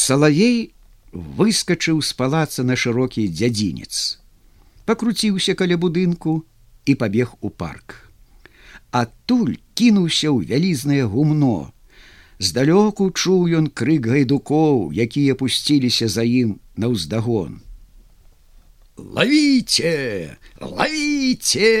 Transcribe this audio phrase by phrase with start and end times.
[0.00, 0.72] Салавей
[1.12, 3.96] выскачыў з палаца на шырокі дзядзінец,
[4.88, 6.36] пакруціўся каля будынку
[6.88, 7.96] і пабег у парк.
[9.00, 11.72] Адтуль кінуўся ў вялізнае гумно.
[12.40, 17.60] Здалёку чуў ён крык гайдукоў, якія пусціліся за ім на ўздагон.
[18.96, 21.76] Лавіце, лавіце!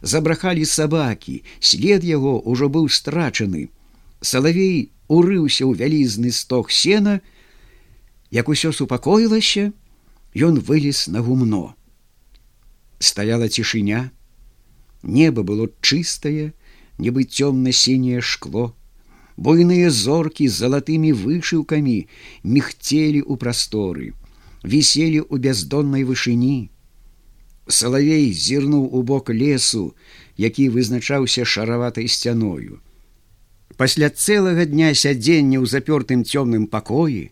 [0.00, 3.68] Забрахалі сабакі, след яго ўжо быў страчаны.
[4.24, 7.20] Салавей урыўся ў вялізны сток сена,
[8.30, 9.72] як усё супакоілася,
[10.34, 11.74] ён вылез на гумно.
[12.98, 14.10] Стаяла цішыня,
[15.02, 16.54] Неба было чыстае,
[16.98, 18.74] нібы цёмна-сіняе шкло,
[19.36, 21.96] буйныя зоркі з залатымі вышыўкамі
[22.44, 24.14] міхцелі ў прасторы,
[24.62, 26.70] віселі ў бяздоннай вышыні.
[27.66, 29.94] Салавей зірнуў у бок лесу,
[30.36, 32.78] які вызначаўся шараватай сцяною.
[33.76, 37.30] Пасля цэлага дня сядзення ў запёртым цёмным пакоі,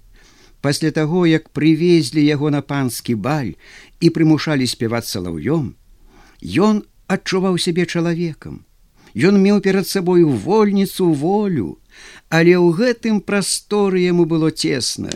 [0.61, 3.57] пасля таго, як прывезлі яго на панскі баль
[4.01, 5.75] і прымушалі спяваць салаўём,
[6.41, 8.65] ён адчуваў сябе чалавекам.
[9.15, 11.79] Ён меў перад сабою вольніцу волю,
[12.31, 15.11] але ў гэтым прасторы яму было цесна.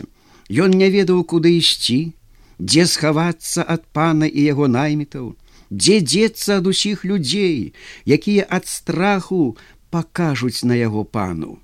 [0.51, 2.13] Ён не ведаў, куды ісці,
[2.59, 5.39] дзе схавацца ад пана і яго наймітаў,
[5.71, 7.73] дзе дзецца ад усіх людзей,
[8.05, 9.57] якія ад страху
[9.95, 11.61] пакажуць на яго пану.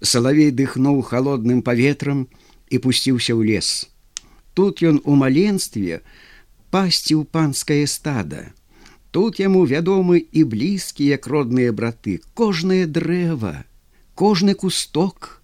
[0.00, 2.28] Салавей дыхнуў холодным паветрам
[2.70, 3.90] і пусціўся ў лес.
[4.54, 5.98] Тут ён у маленстве
[6.70, 8.54] пасці ў панскае стада.
[9.10, 13.66] Тут яму вядомы і блізкія як родныя браты, кожнае дрэва,
[14.14, 15.42] кожны кусток.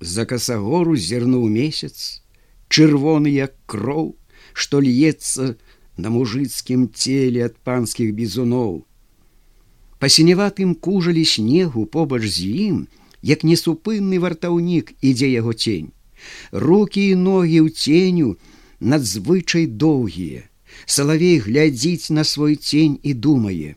[0.00, 2.24] За касагору зірнуў месяц,
[2.72, 4.16] чырвоны як кроў,
[4.56, 5.54] што льецца
[6.00, 8.87] на мужыцкім целе ад панскіх бізуноў.
[9.98, 12.76] Па сіневатым кужалі снегу побач з ім,
[13.22, 15.90] як несупынны вартаўнік ідзе яго цень.
[16.52, 18.36] Рукі і ногі ў ценю
[18.80, 20.46] надзвычай доўгія.
[20.86, 23.74] Салавей глядзіць на свой цень і думае: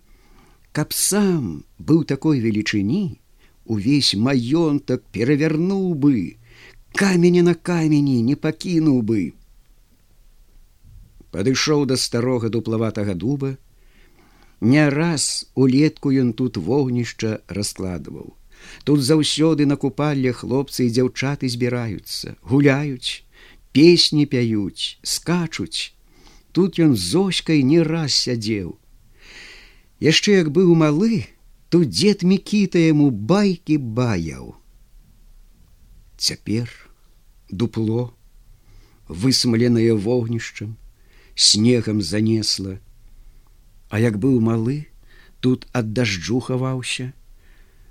[0.71, 3.17] Каб сам быў такой велічыні,
[3.65, 6.37] увесь маёнтак перавярнуў бы,
[6.93, 9.33] каменя на камені не пакінуў бы.
[11.31, 13.57] Падышоў да старога дуплаватага дуба,
[14.61, 18.37] Не раз улетку ён тут вогнішча раскладваў.
[18.85, 23.25] Тут заўсёды на купалле хлопцы і дзяўчаты збіраюцца, гуляюць,
[23.73, 25.97] песні пяюць, скачуць.
[26.53, 28.77] Тут ён зоськай не раз сядзеў.
[29.97, 31.25] Яшчэ як быў малы,
[31.73, 34.53] тут дзед мікіта яму байкі баяў.
[36.21, 36.69] Цяпер
[37.49, 38.13] дупло,
[39.09, 40.77] высмаленае вогнішчам,
[41.33, 42.77] снегам занесла,
[43.91, 44.87] А як быў малы,
[45.43, 47.11] тут ад дажджу хаваўся,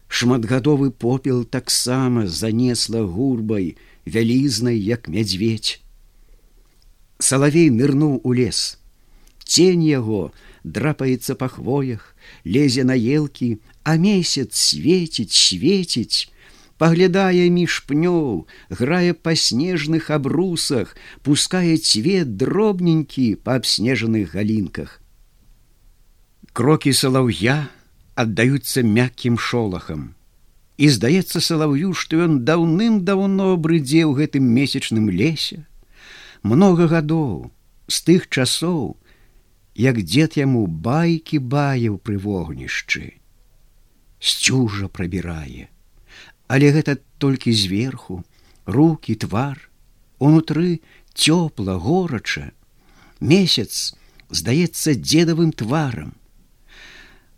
[0.09, 5.79] шматгадовы попел таксама занесла гурбай вялізнай як мядзведь
[7.21, 8.79] салавей нырнуў у лес.
[9.45, 10.33] Тень яго
[10.65, 16.31] драпаецца па хвоях лезе на елкі а месяц светіць светіць.
[16.81, 24.97] Паглядае між пнёў грае па снежных абрусах пускае цвет дробненькі па абснежаных галінках
[26.53, 27.69] крокі салаўя
[28.15, 30.15] аддаюцца мяккім шолахам.
[30.81, 35.67] І здаецца салаўю, што ён даўным-даўно брыдзеў гэтым месячным лесе.
[36.43, 37.53] Многа гадоў
[37.87, 38.97] з тых часоў,
[39.77, 43.21] як дзед яму байкі баеў пры вогнішчы.
[44.21, 45.69] Сцюжа прабірае,
[46.51, 48.25] Але гэта толькі зверху,
[48.67, 49.71] руки, твар,
[50.19, 50.81] унутры
[51.15, 52.51] цёпла, горача.
[53.21, 53.95] Месяц
[54.31, 56.20] здаецца дзедавым тварам.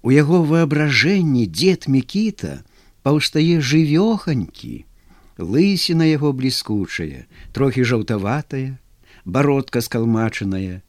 [0.03, 2.67] У яго воображэнні дзед мікіта
[3.07, 4.85] паўстае жывёханькі,
[5.39, 8.79] лысіна яго бліскучая, трохі жаўтаватая,
[9.25, 10.83] бародка скалмачаная,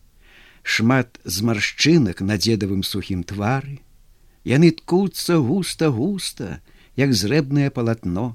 [0.64, 3.78] шмат змаршчынак на дзедавым сухім твары,
[4.50, 6.58] яны ткуцца густа густа,
[6.98, 8.34] як зрэбнае палатно.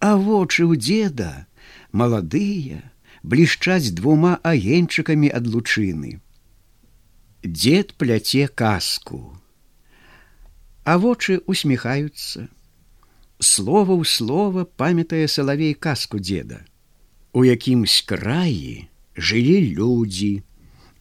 [0.00, 1.44] А вочы ў дзеда
[1.92, 2.80] маладыя,
[3.20, 6.16] блішчаць двума агеньчыкамі ад лучыны.
[7.44, 9.39] Дзед пляце каску
[10.84, 12.48] а вочы усміхаюцца.
[13.40, 16.64] Слова ў слова памятае салавей казку дзеда.
[17.32, 20.42] У якімсь краі жылі людзі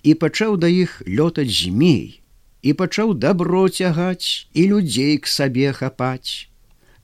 [0.03, 2.21] і пачаў да іх лётаць змей
[2.61, 6.47] і пачаў дабро цягаць і людзей к сабе хапаць.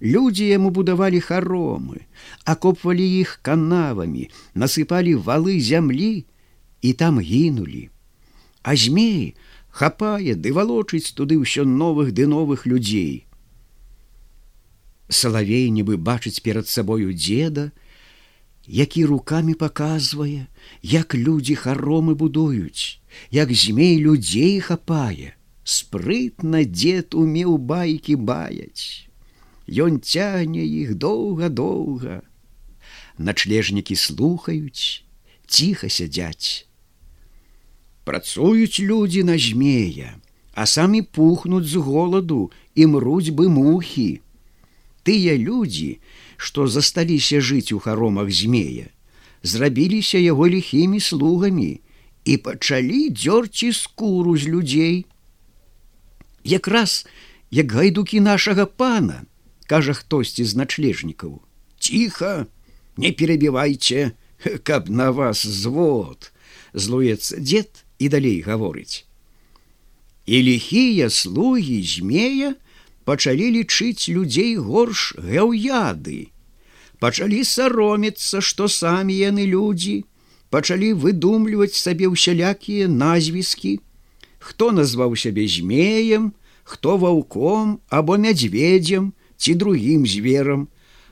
[0.03, 2.03] Людзі яму будавалі харомы,
[2.43, 6.27] акопвалі іх канавамі, насыпалі валы зямлі
[6.81, 7.89] і там гінулі.
[8.61, 9.35] А змеі
[9.75, 13.27] хапае ды валочыць туды ўсё новых ды новых людзей.
[15.09, 17.71] Салавей нібы бачыць перад сабою дзеда,
[18.67, 20.47] які руками паказвае,
[20.81, 29.11] як людзі харомы будуюць, як змей людзей хапае, спрытна дзед умеў байкі баяць.
[29.67, 32.21] Ён цягне іх доўга-доўга.
[33.17, 35.03] Начлежнікі слухаюць,
[35.47, 36.65] ціха сядзяць.
[38.05, 40.13] Працуюць людзі на змея,
[40.53, 44.21] а самі пухнуць з голаду і мруць бы мухі.
[45.01, 45.97] Тыя людзі,
[46.37, 48.93] што засталіся жыць у харомах змея,
[49.41, 51.81] зрабіліся яго ліхімі слугамі
[52.29, 55.05] і пачалі дзёрці скуру з людзей.
[56.45, 57.07] Якраз
[57.49, 59.25] як гайдукі нашага пана,
[59.65, 61.41] кажа хтосьці з начлежнікаў:
[61.81, 62.45] Ціха,
[62.97, 64.13] не перабівайце,
[64.61, 66.29] каб на вас звод,
[66.73, 69.05] злуецца дзед і далей гаворыць.
[70.25, 72.55] І ліхія слугі змея,
[73.05, 76.33] пачалі лічыць людзей горш гэўяды.
[76.99, 80.05] Пачалі саромецца, што самі яны людзі,
[80.49, 83.79] пачалі выдумліваць сабе ўсялякія назвіскі,
[84.39, 86.33] хто назваў сябе змеем,
[86.63, 90.67] хто ваўком або мядзведзем ці другім зверам,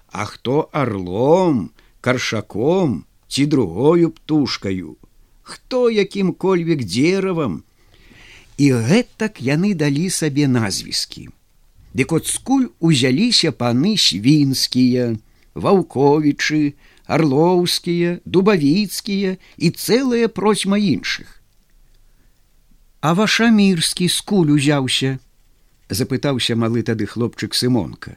[0.09, 1.69] а хто арлом,
[2.01, 4.97] каршаком ці другою птушкаю,
[5.43, 7.63] хто якім-кольвек дзеравам,
[8.57, 11.29] І гэтак яны далі сабе назвіскі.
[11.93, 15.17] Дык от скуль узяліся паны свінскія,
[15.53, 16.73] ваўковічы,
[17.05, 21.41] арлоўскія, дубавіцкія і цэлая процьма іншых.
[23.01, 25.19] А вашамірскі скуль узяўся,
[25.89, 28.15] запытаўся малы тады хлопчык сымонка.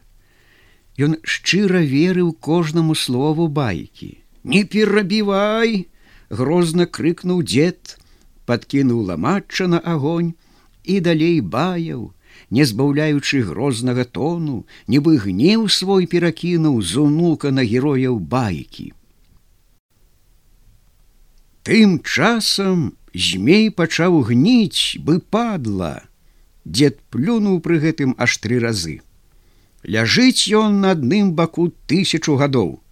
[0.97, 4.21] Ён шчыра верыў кожнаму слову байкі.
[4.45, 5.89] Не перабівай!
[6.31, 7.99] Грозна крыкнуў дзед,
[8.47, 10.35] подкінуў ламачча на агонь
[10.85, 12.13] і далей баяў,
[12.51, 18.93] не збаўляючы грознага тону, нібы гнеў свой перакінуў з унука на герояў байкі.
[21.67, 26.07] Тым часам змей пачаў гніць бы падла.
[26.65, 29.01] Дед плюнуў пры гэтым аж тры разы.
[29.83, 32.83] Ляжыць ён на адным баку тысячу гадоў.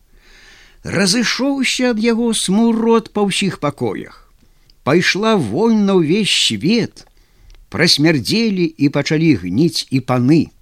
[0.84, 4.28] Разышоўся ад яго смурод па ўсіх пакоях.
[4.84, 7.08] Пайшла вольна ўвесь свет,
[7.72, 10.52] прасмярдзелі і пачалі гніць і паны.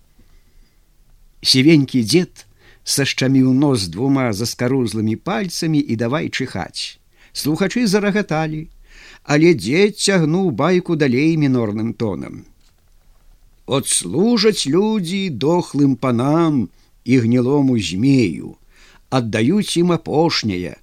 [1.43, 2.47] Сівенькі дзед
[2.87, 7.03] сашчаміў нос двума заскарузлымі пальцамі і давай чыхаць.
[7.35, 8.71] Слухачы зарагаталі,
[9.27, 12.47] але дзед цягнуў байку далей мінорным тонам.
[13.67, 16.71] От служаць людзі дохлым панам
[17.03, 18.55] і гнілому змею,
[19.19, 20.75] аддаюць ім апошняе,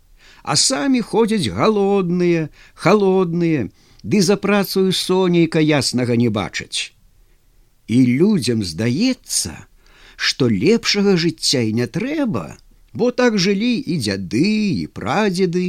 [0.44, 3.68] а самі ходзяць галодныя, холодныя,
[4.04, 6.94] ды за працую сонейка яснага не бачаць.
[7.90, 9.66] І людзям здаецца,
[10.16, 12.46] што лепшага жыцця і не трэба,
[12.94, 14.54] бо так жылі і дзяды
[14.84, 15.68] і прадзеды.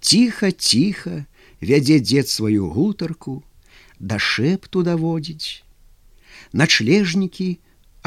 [0.00, 1.26] Ціха, ціха
[1.60, 3.42] вядзе дзед сваю гутарку,
[3.98, 5.62] да шэпту даводзіць.
[6.52, 7.58] Начлежнікі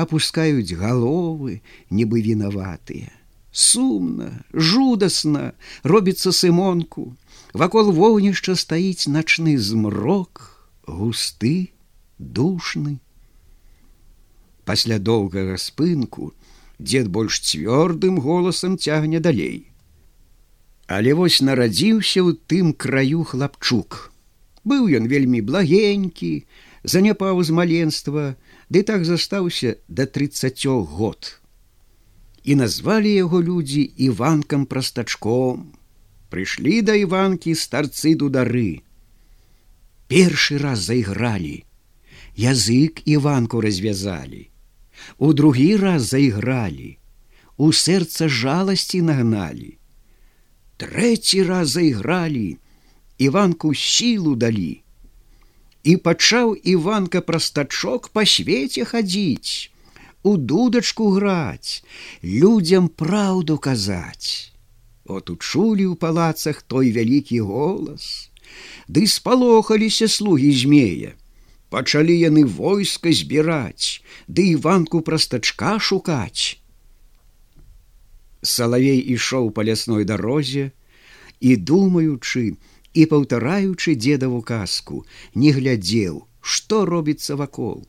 [0.04, 3.12] опускаюць галовы, нібы вінаватыя.
[3.52, 5.54] Сумна, жудасна
[5.84, 7.16] робіцца сымонку,
[7.54, 11.74] Вакол вогнішча стаіць начны змрок, густы,
[12.20, 13.00] душны.
[14.66, 16.30] Пасля доўгага спынку
[16.78, 19.66] дзед больш цвёрдым голасам цягне далей.
[20.86, 24.14] Але вось нарадзіўся ў тым краю хлапчук.
[24.62, 26.46] Быў ён вельмі благенькі,
[26.86, 28.24] заняпаў з маленства,
[28.70, 31.40] ды так застаўся да тридцатё год.
[32.44, 35.74] І назвалі яго людзі іванкам прастачком,
[36.30, 38.82] прыйшлі да іванкі старцы дудары.
[40.08, 41.66] Першы раз зайгралі,
[42.38, 44.50] язык іванку развязалі.
[45.18, 46.98] У другі раз зайгралі,
[47.58, 49.78] у сэрца жаласці нагналі.
[50.78, 52.58] Трэці раз зайгралі,
[53.18, 54.82] іванку сілу далі.
[55.90, 59.72] І пачаў іванка прастачок па свеце хадзіць,
[60.24, 61.82] у дудачку граць,
[62.22, 64.54] людзям праўду казаць.
[65.06, 68.30] От учулі ў палацах той вялікі голас.
[68.86, 71.16] Ды спалохаліся слугі змея.
[71.74, 76.58] Пачалі яны войска збіраць, ды іванку прастачка шукаць.
[78.42, 80.70] Салавей ішоў па лясной дарозе
[81.40, 82.44] і думаючы
[82.94, 85.06] і паўтараючы дзедаву казку,
[85.36, 87.88] не глядзеў, што робіцца вакол.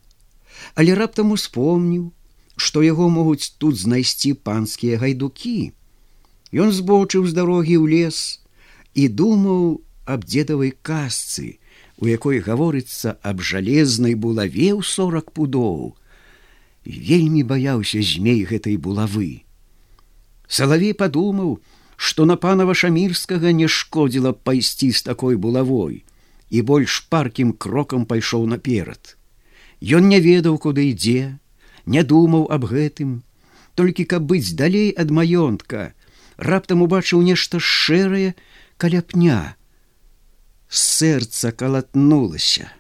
[0.75, 2.13] Але раптам успомніў,
[2.57, 5.73] што яго могуць тут знайсці панскія гайдукі,
[6.51, 8.43] Ён збочыў з дарогі ў лес
[8.99, 11.63] і думаў аб дзедавай касцы,
[12.03, 15.95] у якой гаворыцца аб жалезнай булаве ў сорок пудоў.
[16.85, 19.45] вельмі баяўся змей гэтай булавы.
[20.49, 21.61] Салавей падумаў,
[22.01, 25.97] што на пана вашамірскага не шкодзіла пайсці з такой булавой
[26.49, 29.17] і больш паркім крокам пайшоў наперад.
[29.85, 31.37] Ён не ведаў, куды ідзе,
[31.85, 33.13] не думаў аб гэтым,
[33.77, 35.93] толькі каб быць далей ад маёнтка,
[36.51, 38.33] раптам убачыў нешта шэрае
[38.81, 39.39] каля пня.
[40.73, 42.73] Сэрца калатнулася.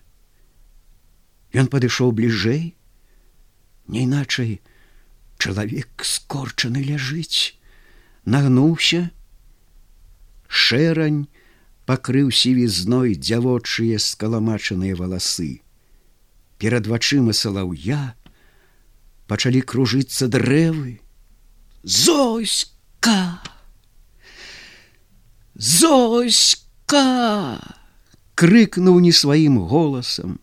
[1.52, 2.72] Ён падышоў бліжэй,
[3.90, 4.60] Няйначай
[5.36, 7.59] чалавек скорчаны ляжыць,
[8.24, 9.10] нагнуўся,
[10.48, 11.26] шэрань
[11.86, 15.62] пакрыў сівізной дзявочыя скаламачаныя валасы.
[16.58, 18.14] Перад вачыма салаўя
[19.26, 21.00] пачалі кружыцца дрэвы.
[21.82, 23.40] Зоська!
[25.54, 27.06] Зоська!
[28.40, 30.38] крыкнуў не сваім голасам.